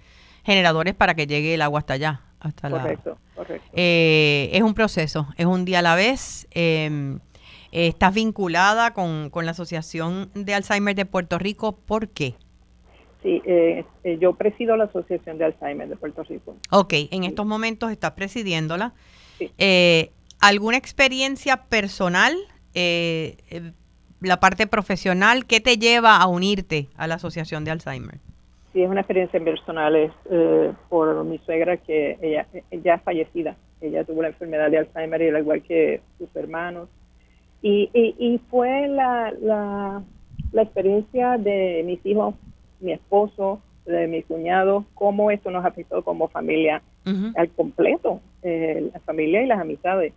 [0.44, 2.22] generadores para que llegue el agua hasta allá.
[2.40, 3.70] Hasta correcto, correcto.
[3.74, 6.48] Eh, es un proceso, es un día a la vez.
[6.52, 7.18] Eh,
[7.72, 12.34] estás vinculada con, con, la Asociación de Alzheimer de Puerto Rico, ¿por qué?
[13.22, 13.86] Sí, eh,
[14.20, 16.58] yo presido la Asociación de Alzheimer de Puerto Rico.
[16.72, 18.94] Ok, en estos momentos estás presidiéndola.
[19.38, 19.52] Sí.
[20.40, 22.36] ¿Alguna experiencia personal
[24.22, 28.20] la parte profesional, ¿qué te lleva a unirte a la Asociación de Alzheimer?
[28.72, 33.58] Sí, es una experiencia personal, es eh, por mi suegra que ella ya es fallecida.
[33.82, 36.88] Ella tuvo la enfermedad de Alzheimer, al igual que sus hermanos.
[37.62, 40.02] Y, y, y fue la, la,
[40.52, 42.36] la, experiencia de mis hijos,
[42.80, 47.34] mi esposo, de mi cuñado, cómo esto nos afectó como familia uh -huh.
[47.36, 50.14] al completo, eh, la familia y las amistades.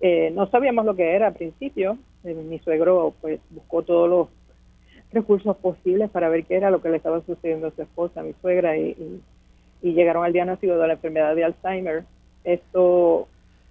[0.00, 1.98] Eh, no sabíamos lo que era al principio.
[2.24, 4.28] Eh, mi suegro pues buscó todos los
[5.12, 8.24] recursos posibles para ver qué era lo que le estaba sucediendo a su esposa, a
[8.24, 9.20] mi suegra, y,
[9.82, 12.04] y, llegaron al día nacido de la enfermedad de Alzheimer.
[12.44, 13.26] Esto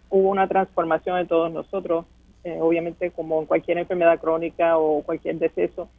[0.10, 2.06] hubo una transformación en todos nosotros,
[2.44, 5.90] eh, obviamente como en cualquier enfermedad crónica o cualquier deceso.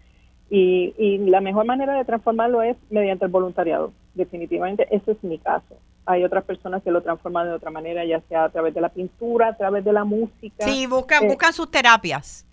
[0.51, 3.93] Y, y la mejor manera de transformarlo es mediante el voluntariado.
[4.14, 5.77] Definitivamente, ese es mi caso
[6.09, 8.88] hay otras personas que lo transforman de otra manera, ya sea a través de la
[8.88, 10.64] pintura, a través de la música.
[10.64, 12.44] Sí, buscan, eh, buscan sus terapias.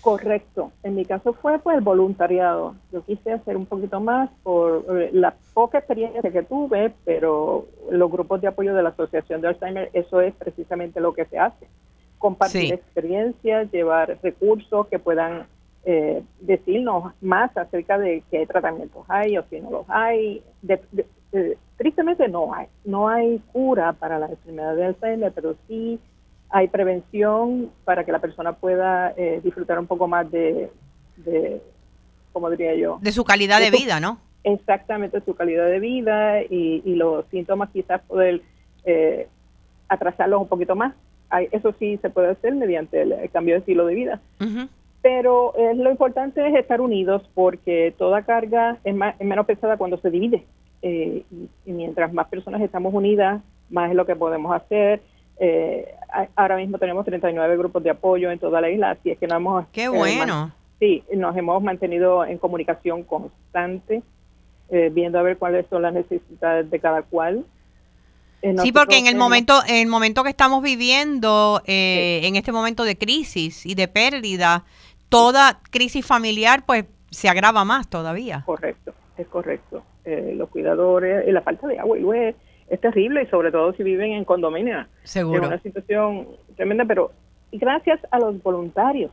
[0.00, 0.70] Correcto.
[0.82, 2.74] En mi caso fue pues el voluntariado.
[2.92, 8.10] Yo quise hacer un poquito más por eh, la poca experiencia que tuve, pero los
[8.10, 11.66] grupos de apoyo de la Asociación de Alzheimer, eso es precisamente lo que se hace.
[12.18, 12.72] Compartir Sí.
[12.72, 15.46] experiencias, llevar recursos que puedan
[15.84, 20.42] eh, decirnos más acerca de qué tratamientos hay o si no los hay.
[20.60, 22.66] De- de- eh, tristemente no hay.
[22.84, 25.98] No hay cura para la enfermedad de Alzheimer, pero sí
[26.50, 30.70] hay prevención para que la persona pueda eh, disfrutar un poco más de,
[31.16, 31.60] de,
[32.32, 32.98] ¿cómo diría yo?
[33.02, 34.18] De su calidad de vida, ¿no?
[34.44, 38.40] Exactamente su calidad de vida y, y los síntomas quizás poder
[38.84, 39.28] eh,
[39.88, 40.94] atrasarlos un poquito más.
[41.28, 44.20] Hay- eso sí se puede hacer mediante el, el cambio de estilo de vida.
[45.02, 49.76] Pero eh, lo importante es estar unidos porque toda carga es, más, es menos pesada
[49.76, 50.44] cuando se divide.
[50.82, 55.02] Eh, y, y mientras más personas estamos unidas, más es lo que podemos hacer.
[55.40, 59.18] Eh, a- ahora mismo tenemos 39 grupos de apoyo en toda la isla, así es
[59.18, 59.66] que no hemos...
[59.72, 60.52] Qué eh, bueno.
[60.78, 64.02] sí, nos hemos mantenido en comunicación constante,
[64.70, 67.44] eh, viendo a ver cuáles son las necesidades de cada cual.
[68.62, 72.84] Sí, porque en el momento, en el momento que estamos viviendo, eh, en este momento
[72.84, 74.64] de crisis y de pérdida,
[75.08, 78.44] toda crisis familiar, pues se agrava más todavía.
[78.46, 78.94] Correcto.
[79.16, 79.82] es correcto.
[80.10, 83.74] Eh, los cuidadores, y la falta de agua y luz es, terrible y sobre todo
[83.74, 84.86] si viven en condominio.
[85.02, 85.42] Seguro.
[85.42, 87.12] Es una situación tremenda, pero
[87.52, 89.10] gracias a los voluntarios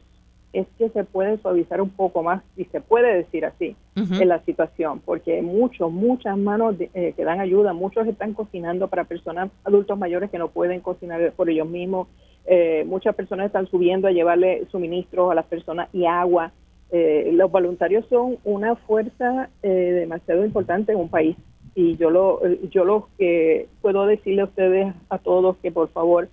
[0.54, 4.42] es que se puede suavizar un poco más, si se puede decir así, en la
[4.46, 9.98] situación, porque muchos, muchas manos eh, que dan ayuda, muchos están cocinando para personas, adultos
[9.98, 12.08] mayores que no pueden cocinar por ellos mismos,
[12.46, 16.54] eh, muchas personas están subiendo a llevarle suministros a las personas y agua.
[16.92, 21.36] Eh, los voluntarios son una fuerza demasiado importante en un país
[21.76, 26.30] y yo lo, yo lo que puedo decirle a ustedes, a todos, que por favor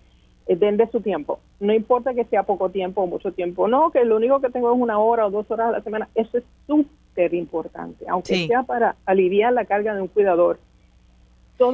[0.47, 1.41] eh, den de su tiempo.
[1.59, 3.67] No importa que sea poco tiempo o mucho tiempo.
[3.67, 6.09] No, que lo único que tengo es una hora o dos horas a la semana.
[6.15, 10.61] Eso es súper importante, aunque sea para aliviar la carga de un cuidador.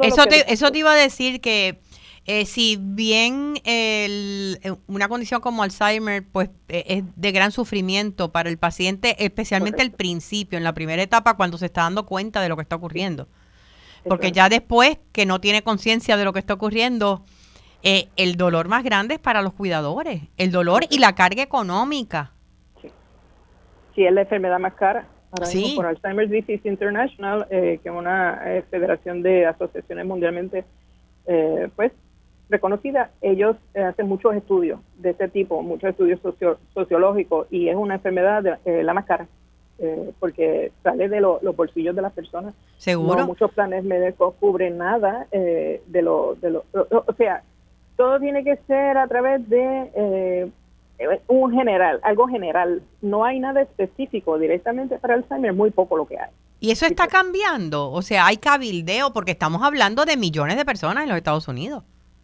[0.02, 1.76] eso, te, eso te iba a decir que
[2.30, 8.50] eh, si bien el, eh, una condición como Alzheimer pues es de gran sufrimiento para
[8.50, 12.50] el paciente, especialmente al principio, en la primera etapa, cuando se está dando cuenta de
[12.50, 13.28] lo que está ocurriendo.
[14.06, 17.24] Porque ya después que no tiene conciencia de lo que está ocurriendo,
[17.82, 22.32] eh, el dolor más grande es para los cuidadores, el dolor y la carga económica.
[23.94, 25.06] Sí, es la enfermedad más cara.
[25.30, 30.66] Ahora mismo por Alzheimer's Disease International, eh, que es una eh, federación de asociaciones mundialmente
[31.76, 31.92] pues
[32.48, 36.20] reconocida, ellos hacen muchos estudios de este tipo, muchos estudios
[36.74, 39.26] sociológicos, y es una enfermedad de, la más cara.
[40.18, 42.54] porque sale de los bolsillos de las personas.
[42.78, 43.26] Seguro.
[43.26, 47.42] muchos planes médicos cubren nada de lo, de lo, o sea,
[47.98, 50.50] todo tiene que ser a través de eh,
[51.26, 52.80] un general, algo general.
[53.02, 56.30] No hay nada específico directamente para Alzheimer, muy poco lo que hay.
[56.60, 61.02] Y eso está cambiando, o sea, hay cabildeo porque estamos hablando de millones de personas
[61.04, 61.82] en los Estados Unidos.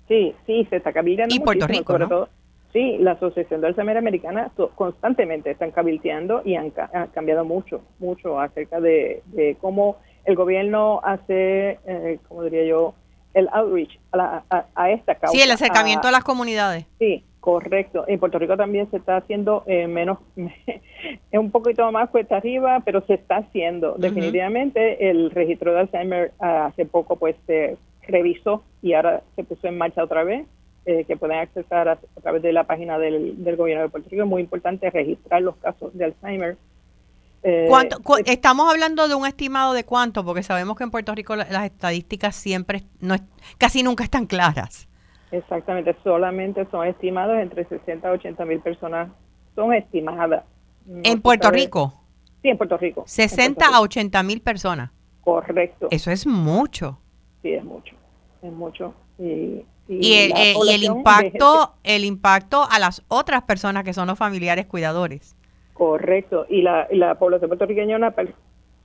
[0.08, 1.34] Sí, sí, se está cabildeando.
[1.34, 2.28] Y Puerto Rico, sobre todo.
[2.72, 6.72] Sí, la Asociación de Alzheimer Americana constantemente están cabildeando y han,
[7.12, 9.22] cambiado mucho, mucho acerca de,
[9.60, 12.94] cómo el gobierno hace, eh, como diría yo,
[13.32, 15.36] el outreach a, esta causa.
[15.36, 16.86] Sí, el acercamiento a, las comunidades.
[16.98, 18.04] Sí, correcto.
[18.08, 22.82] En Puerto Rico también se está haciendo eh, menos, es un poquito más cuesta arriba,
[22.84, 23.94] pero se está haciendo.
[23.98, 27.76] Definitivamente el registro de Alzheimer ah, hace poco pues se
[28.14, 30.46] revisó y ahora se puso en marcha otra vez.
[30.86, 34.22] Eh, que pueden accesar a, través de la página del, del gobierno de Puerto Rico.
[34.24, 36.58] Es muy importante registrar los casos de Alzheimer
[37.46, 37.68] eh,
[38.24, 42.34] estamos hablando de un estimado de cuánto, porque sabemos que en Puerto Rico las estadísticas
[42.34, 43.16] siempre, no
[43.58, 44.88] casi nunca están claras.
[45.30, 49.10] Exactamente, solamente son estimados entre 60 a 80 mil personas,
[49.54, 50.44] son estimadas.
[51.02, 51.92] ¿En Puerto Rico?
[52.40, 53.04] Sí, en Puerto Rico.
[53.06, 54.90] 60 a 80 mil personas.
[55.20, 55.88] Correcto.
[55.90, 56.98] Eso es mucho.
[57.42, 57.94] Sí, es mucho,
[58.44, 58.94] es mucho.
[59.18, 64.18] Y, el, eh, y el impacto, el impacto a las otras personas que son los
[64.18, 65.36] familiares cuidadores.
[65.72, 68.14] Correcto, y la, la población puertorriqueña es una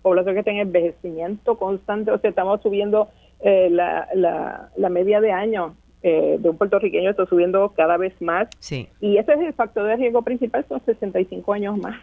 [0.02, 3.10] población que está en envejecimiento constante, o sea, estamos subiendo
[3.42, 4.08] eh, la,
[4.76, 8.48] la, media de años eh, de un puertorriqueño, está subiendo cada vez más.
[8.60, 8.88] Sí.
[9.00, 12.02] Y ese es el factor de riesgo principal, son 65 años más.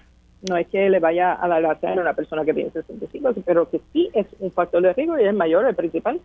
[0.48, 3.68] No es que le vaya a dar la a una persona que tiene 65, pero
[3.68, 6.20] que sí es un factor de riesgo y es mayor, el principal.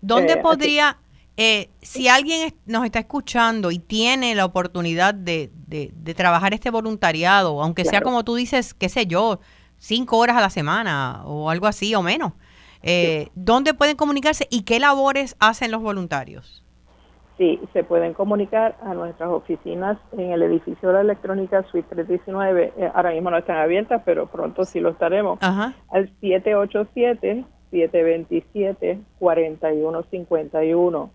[0.00, 0.98] ¿Dónde eh, podría,
[1.36, 7.62] eh, si alguien nos está escuchando y tiene la oportunidad de, de, trabajar este voluntariado,
[7.62, 9.40] aunque sea como tú dices, qué sé yo,
[9.78, 12.32] cinco horas a la semana o algo así o menos,
[12.82, 16.64] eh, ¿dónde pueden comunicarse y qué labores hacen los voluntarios?
[17.36, 22.72] Sí, se pueden comunicar a nuestras oficinas en el edificio de la electrónica Suite 319.
[22.76, 25.38] Eh, ahora mismo no están abiertas, pero pronto sí lo estaremos.
[25.40, 25.72] Ajá.
[25.88, 31.10] Al 787 727 4151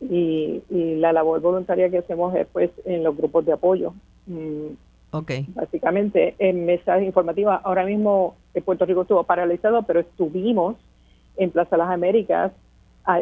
[0.00, 3.94] y, la labor voluntaria que hacemos es pues en los grupos de apoyo.
[4.26, 4.74] Mm,
[5.12, 5.46] okay.
[5.54, 7.60] Básicamente en mesas informativas.
[7.64, 10.76] Ahora mismo Puerto Rico estuvo paralizado, pero estuvimos
[11.36, 12.52] en Plaza Las Américas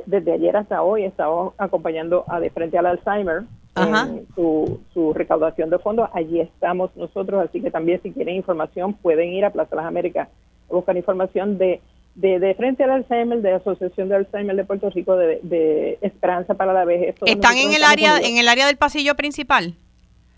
[0.07, 1.05] desde ayer hasta hoy.
[1.05, 3.45] Estamos acompañando a De Frente al Alzheimer
[3.77, 6.09] en su, su recaudación de fondos.
[6.13, 10.29] Allí estamos nosotros, así que también si quieren información pueden ir a Plaza Las Américas
[10.71, 11.81] a buscar información de
[12.17, 16.55] de, de, frente al Alzheimer, de la Asociación de Alzheimer de Puerto Rico, de, Esperanza
[16.55, 17.15] para la Vejez.
[17.25, 19.75] ¿Están en el área en el área del pasillo principal?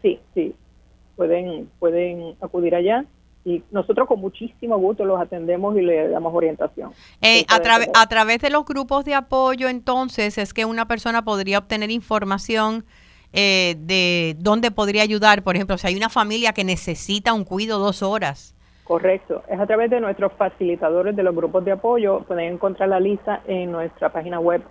[0.02, 0.54] Sí, sí.
[1.16, 3.04] Pueden, pueden acudir allá
[3.44, 6.92] y nosotros con muchísimo gusto los atendemos y le damos orientación.
[7.22, 7.56] Eh, a,
[8.02, 12.84] a través de los grupos de apoyo, entonces, es que una persona podría obtener información
[13.32, 15.42] eh, de dónde podría ayudar.
[15.42, 18.54] Por ejemplo, si hay una familia que necesita un cuido dos horas
[18.88, 19.42] Correcto.
[19.50, 22.20] Es a través de nuestros facilitadores de los grupos de apoyo.
[22.20, 24.62] Pueden encontrar la lista en nuestra página web.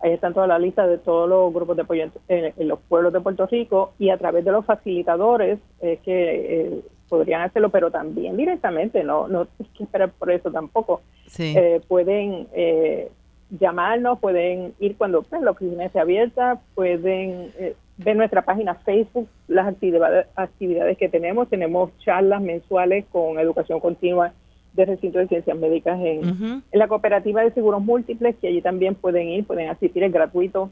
[0.00, 3.20] Ahí están todas las listas de todos los grupos de apoyo en, los pueblos de
[3.20, 8.36] Puerto Rico y a través de los facilitadores es que eh, podrían hacerlo, pero también
[8.36, 11.02] directamente, no, no hay que esperar por eso tampoco.
[11.38, 13.08] eh, pueden eh,
[13.50, 17.52] llamarnos, pueden ir cuando pues, la oficina esté abierta, pueden
[18.00, 21.48] eh, ver nuestra página Facebook, las actividades, actividades que tenemos.
[21.48, 24.32] Tenemos charlas mensuales con educación continua
[24.72, 28.94] de recinto de ciencias médicas en, en, la cooperativa de seguros múltiples, que allí también
[28.94, 30.70] pueden ir, pueden asistir, es gratuito.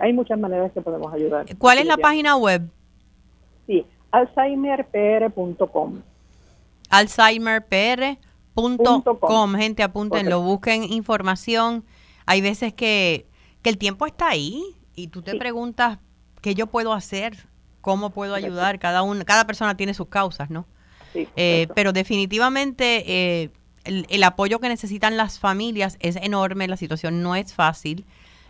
[0.00, 1.46] hay muchas maneras que podemos ayudar.
[1.56, 2.62] ¿Cuál es la página web?
[3.68, 6.02] Sí, alzheimerpr.com.
[6.90, 9.54] Alzheimerpr.com.
[9.54, 11.84] Gente, apúntenlo, busquen información.
[12.26, 13.26] Hay veces que,
[13.64, 14.62] el tiempo está ahí
[14.96, 15.98] y tú te preguntas
[16.40, 17.36] qué yo puedo hacer,
[17.80, 18.78] cómo puedo ayudar.
[18.78, 20.66] Cada, uno, cada persona tiene sus causas, ¿no?
[21.14, 23.50] Eh, pero definitivamente eh,
[23.84, 28.04] el, el, apoyo que necesitan las familias es enorme, la situación no es fácil.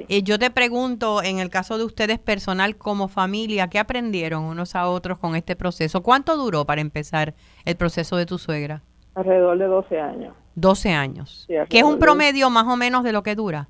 [0.09, 4.75] Eh, yo te pregunto, en el caso de ustedes personal como familia, ¿qué aprendieron unos
[4.77, 6.03] a otros con este proceso?
[6.03, 7.35] ¿Cuánto duró para empezar
[7.65, 8.83] el proceso de tu suegra?
[9.15, 10.35] Alrededor de 12 años.
[10.55, 11.49] 12 años.
[11.69, 13.69] ¿Qué es un promedio más o menos de lo que dura?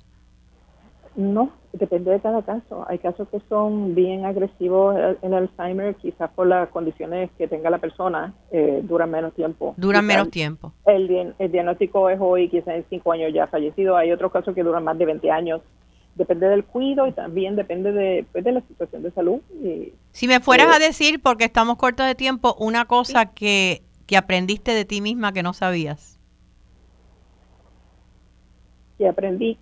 [1.19, 2.85] No, depende de cada caso.
[2.87, 7.79] Hay casos que son bien agresivos en Alzheimer, quizás por las condiciones que tenga la
[7.79, 9.73] persona, eh, duran menos tiempo.
[9.75, 10.71] Duran menos tiempo.
[10.85, 13.97] El, el diagnóstico es hoy, quizás en 5 años ya fallecido.
[13.97, 15.61] Hay otros casos que duran más de 20 años
[16.15, 19.39] depende del cuido y también depende de, pues, de la situación de salud.
[20.11, 24.15] si me fueras eh, a decir, porque estamos cortos de tiempo, una cosa que, que
[24.15, 26.17] aprendiste de ti misma que no sabías.
[28.97, 29.57] Que aprendí.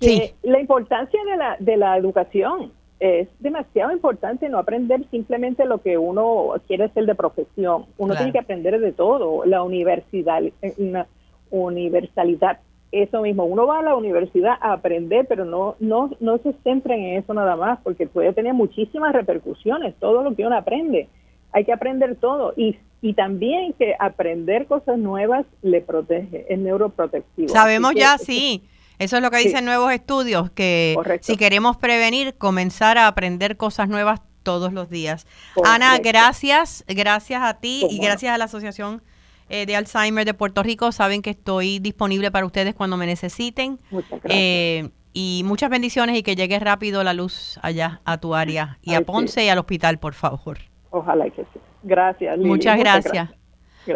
[0.00, 5.80] Que La importancia de la, de la educación es demasiado importante no aprender simplemente lo
[5.82, 7.86] que uno quiere ser de profesión.
[7.98, 9.44] Uno tiene que aprender de todo.
[9.44, 10.42] La universidad,
[10.78, 11.06] una
[11.50, 12.58] universalidad
[12.92, 17.00] eso mismo, uno va a la universidad a aprender, pero no, no, no se centren
[17.00, 21.08] en eso nada más, porque puede tener muchísimas repercusiones, todo lo que uno aprende.
[21.52, 27.48] Hay que aprender todo y, y también que aprender cosas nuevas le protege, es neuroprotectivo.
[27.48, 28.62] Sabemos ya, sí.
[29.00, 33.88] Eso es lo que dicen nuevos estudios, que si queremos prevenir, comenzar a aprender cosas
[33.88, 35.26] nuevas todos los días.
[35.64, 39.02] Ana, gracias, gracias a ti y gracias a la Asociación
[39.48, 40.92] eh, de Alzheimer de Puerto Rico.
[40.92, 43.78] Saben que estoy disponible para ustedes cuando me necesiten.
[43.90, 44.34] Muchas gracias.
[44.34, 48.92] Eh, y muchas bendiciones y que llegue rápido la luz allá a tu área y
[48.92, 50.58] a Ponce y al hospital, por favor.
[50.90, 51.60] Ojalá que sí.
[51.82, 52.38] Gracias.
[52.38, 52.78] Muchas,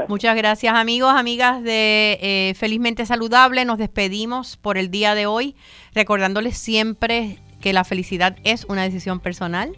[0.09, 3.65] Muchas gracias amigos, amigas de eh, Felizmente Saludable.
[3.65, 5.57] Nos despedimos por el día de hoy,
[5.95, 9.77] recordándoles siempre que la felicidad es una decisión personal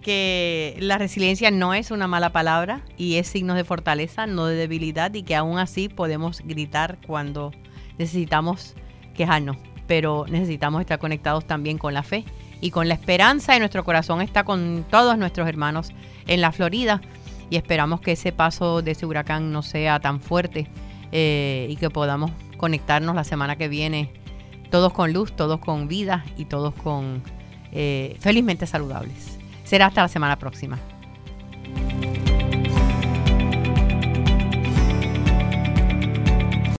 [0.00, 4.56] que la resiliencia no es una mala palabra y es signo de fortaleza, no de
[4.56, 7.52] debilidad y que aún así podemos gritar cuando
[7.98, 8.74] necesitamos
[9.14, 12.24] quejarnos, pero necesitamos estar conectados también con la fe
[12.62, 14.22] y con la esperanza y nuestro corazón.
[14.22, 15.92] Está con todos nuestros hermanos
[16.26, 17.00] en la Florida
[17.50, 20.68] y esperamos que ese paso de ese huracán no sea tan fuerte
[21.12, 24.12] eh, y que podamos conectarnos la semana que viene
[24.70, 27.22] todos con luz, todos con vida y todos con
[27.72, 29.38] eh, felizmente saludables.
[29.64, 30.78] Será hasta la semana próxima.